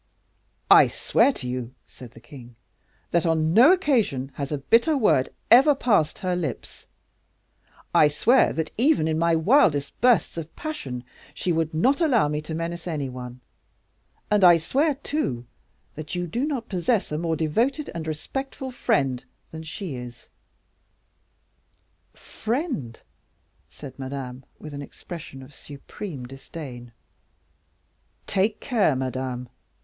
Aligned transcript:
"I 0.71 0.87
swear 0.87 1.31
to 1.33 1.47
you," 1.47 1.75
said 1.85 2.13
the 2.13 2.19
king, 2.19 2.55
"that 3.11 3.27
on 3.27 3.53
no 3.53 3.71
occasion 3.71 4.31
has 4.33 4.51
a 4.51 4.57
bitter 4.57 4.97
word 4.97 5.29
ever 5.51 5.75
passed 5.75 6.17
her 6.17 6.35
lips; 6.35 6.87
I 7.93 8.07
swear 8.07 8.51
that, 8.53 8.71
even 8.79 9.07
in 9.07 9.19
my 9.19 9.35
wildest 9.35 10.01
bursts 10.01 10.37
of 10.37 10.55
passion, 10.55 11.03
she 11.35 11.51
would 11.51 11.71
not 11.75 12.01
allow 12.01 12.27
me 12.27 12.41
to 12.41 12.55
menace 12.55 12.87
any 12.87 13.09
one; 13.09 13.41
and 14.31 14.43
I 14.43 14.57
swear, 14.57 14.95
too, 14.95 15.45
that 15.93 16.15
you 16.15 16.25
do 16.25 16.47
not 16.47 16.67
possess 16.67 17.11
a 17.11 17.17
more 17.19 17.35
devoted 17.35 17.91
and 17.93 18.07
respectful 18.07 18.71
friend 18.71 19.23
than 19.51 19.61
she 19.61 19.93
is." 19.95 20.29
"Friend!" 22.15 22.99
said 23.69 23.99
Madame, 23.99 24.45
with 24.57 24.73
an 24.73 24.81
expression 24.81 25.43
of 25.43 25.53
supreme 25.53 26.25
disdain. 26.25 26.91
"Take 28.25 28.59
care, 28.59 28.95
Madame!" 28.95 29.47